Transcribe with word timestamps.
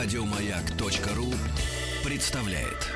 Радиомаяк.ру 0.00 1.34
представляет. 2.04 2.86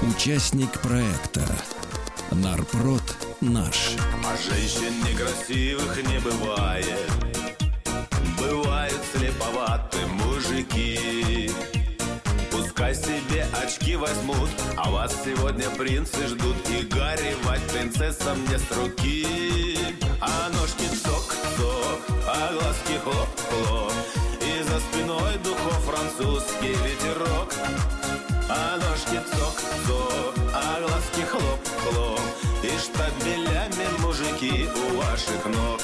Участник 0.00 0.80
проекта 0.80 1.46
Нарпрод 2.30 3.02
наш. 3.42 3.90
А 4.24 4.34
женщин 4.38 4.94
некрасивых 5.04 5.94
не 6.10 6.18
бывает 6.20 7.10
Бывают 8.38 9.00
слеповаты 9.12 10.06
мужики 10.06 11.50
очки 13.68 13.96
возьмут 13.96 14.50
А 14.76 14.90
вас 14.90 15.14
сегодня 15.24 15.68
принцы 15.70 16.26
ждут. 16.26 16.56
И 16.70 16.84
горевать 16.86 17.62
принцессам 17.72 18.42
не 18.48 18.58
с 18.58 18.70
руки. 18.72 19.78
А 20.20 20.48
ножки 20.50 20.86
цок-цок, 21.04 22.00
а 22.26 22.52
глазки 22.52 22.98
хлоп-хлоп. 23.04 23.92
И 24.40 24.62
за 24.62 24.80
спиной 24.80 25.38
духов 25.44 25.78
французский 25.84 26.74
ветерок. 26.84 27.52
А 28.48 28.76
ножки 28.78 29.20
цок-цок, 29.30 30.34
а 30.54 30.80
глазки 30.80 31.22
хлоп-хлоп. 31.30 32.20
И 32.62 32.70
штабелями 32.78 33.86
мужики 34.00 34.68
у 34.74 34.96
ваших 34.96 35.44
ног 35.46 35.80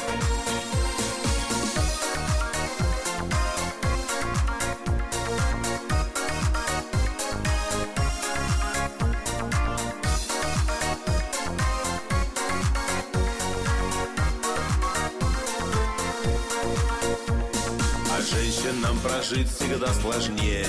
женщинам 18.75 18.99
прожить 19.01 19.49
всегда 19.49 19.93
сложнее. 19.95 20.67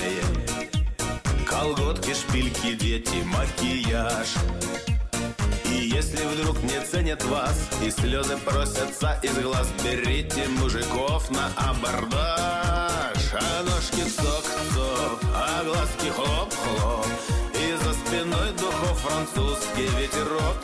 Колготки, 1.46 2.14
шпильки, 2.14 2.74
дети, 2.74 3.22
макияж. 3.24 4.34
И 5.70 5.90
если 5.94 6.24
вдруг 6.26 6.62
не 6.62 6.80
ценят 6.80 7.22
вас 7.24 7.68
И 7.82 7.90
слезы 7.90 8.36
просятся 8.38 9.18
из 9.22 9.36
глаз 9.38 9.68
Берите 9.84 10.46
мужиков 10.48 11.30
на 11.30 11.46
абордаж. 11.56 13.16
А 13.32 13.62
ножки 13.62 14.08
цок-цок, 14.08 15.20
а 15.34 15.64
глазки 15.64 16.10
хлоп-хлоп. 16.10 17.06
И 17.54 17.84
за 17.84 17.92
спиной 17.94 18.52
духов 18.52 18.98
французский 19.00 19.88
ветерок. 19.98 20.56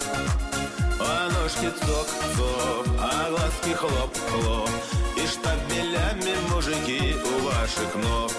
А 1.01 1.31
ножки 1.31 1.67
цок-цок, 1.67 2.87
а 3.01 3.31
глазки 3.31 3.75
хлоп-хлоп. 3.75 4.71
И 5.17 5.27
штабелями 5.27 6.35
мужики 6.51 7.15
у 7.63 7.65
ваших 7.65 7.95
ног. 7.95 8.33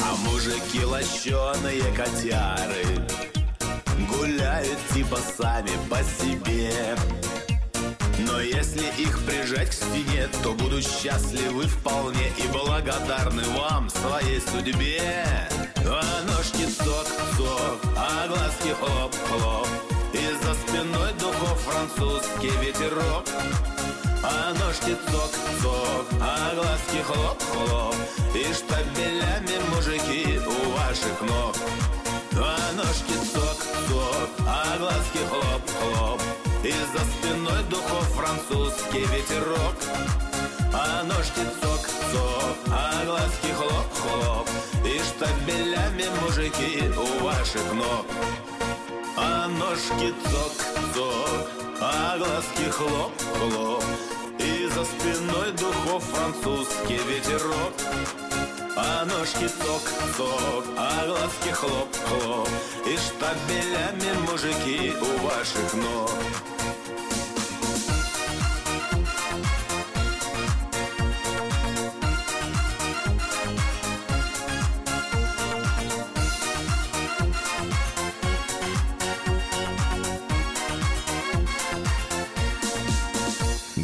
А 0.00 0.16
мужики 0.24 0.84
лощеные 0.84 1.82
котяры 1.96 3.06
Гуляют 4.08 4.78
типа 4.92 5.18
сами 5.36 5.70
по 5.88 5.98
себе 6.02 6.96
если 8.42 8.84
их 8.98 9.24
прижать 9.24 9.70
к 9.70 9.72
стене, 9.72 10.28
то 10.42 10.52
буду 10.52 10.80
счастливы 10.82 11.64
вполне 11.64 12.28
и 12.38 12.46
благодарны 12.48 13.42
вам, 13.56 13.88
своей 13.88 14.40
судьбе. 14.40 15.26
А 15.86 16.22
ножки 16.26 16.66
цок-цок, 16.66 17.80
а 17.96 18.26
глазки 18.28 18.74
хлоп-хлоп, 18.78 19.68
и 20.12 20.44
за 20.44 20.54
спиной 20.54 21.12
духов 21.20 21.60
французский 21.60 22.50
ветерок. 22.64 23.24
А 24.24 24.52
ножки 24.54 24.96
цок-цок, 25.10 26.06
а 26.20 26.54
глазки 26.54 27.02
хлоп-хлоп, 27.02 27.94
и 28.34 28.52
штабелями 28.52 29.58
мужики 29.74 30.38
у 30.38 30.70
ваших 30.78 31.20
ног. 31.22 31.56
А 32.34 32.72
ножки 32.76 33.14
цок-цок, 33.32 34.30
а 34.46 34.78
глазки 34.78 35.18
хлоп-хлоп 35.28 36.20
И 36.64 36.70
за 36.70 37.00
спиной 37.00 37.64
духов 37.64 38.06
французский 38.14 39.00
ветерок. 39.00 39.74
А 40.72 41.02
ножки 41.02 41.40
цок-цок, 41.60 42.56
а 42.70 43.04
глазки 43.04 43.50
хлоп-хлоп 43.52 44.48
И 44.84 45.00
штабелями 45.00 46.06
мужики 46.22 46.84
у 46.96 47.24
ваших 47.24 47.72
ног. 47.74 48.06
А 49.16 49.48
ножки 49.48 50.14
цок-цок, 50.30 51.50
а 51.80 52.16
глазки 52.18 52.70
хлоп-хлоп 52.70 53.84
И 54.38 54.68
за 54.68 54.84
спиной 54.84 55.50
духов 55.58 56.04
французский 56.04 57.00
ветерок. 57.08 57.74
А 58.76 59.04
ножки 59.04 59.48
цок-цок, 59.48 60.64
а 60.78 61.06
глазки 61.08 61.50
хлоп-хлоп 61.50 62.48
И 62.86 62.96
штабелями 62.96 64.12
мужики 64.30 64.94
у 65.00 65.26
ваших 65.26 65.74
ног 65.74 66.51